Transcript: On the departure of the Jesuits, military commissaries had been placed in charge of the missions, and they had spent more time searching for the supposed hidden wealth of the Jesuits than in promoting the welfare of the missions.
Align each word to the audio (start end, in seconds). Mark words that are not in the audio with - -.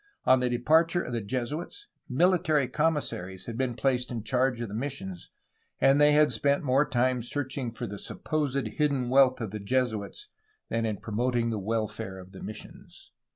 On 0.25 0.39
the 0.39 0.49
departure 0.49 1.03
of 1.03 1.13
the 1.13 1.21
Jesuits, 1.21 1.85
military 2.09 2.67
commissaries 2.67 3.45
had 3.45 3.55
been 3.55 3.75
placed 3.75 4.09
in 4.11 4.23
charge 4.23 4.59
of 4.59 4.67
the 4.69 4.73
missions, 4.73 5.29
and 5.79 6.01
they 6.01 6.13
had 6.13 6.31
spent 6.31 6.63
more 6.63 6.89
time 6.89 7.21
searching 7.21 7.71
for 7.71 7.85
the 7.85 7.99
supposed 7.99 8.65
hidden 8.65 9.09
wealth 9.09 9.39
of 9.41 9.51
the 9.51 9.59
Jesuits 9.59 10.29
than 10.69 10.87
in 10.87 10.97
promoting 10.97 11.51
the 11.51 11.59
welfare 11.59 12.17
of 12.17 12.31
the 12.31 12.41
missions. 12.41 13.11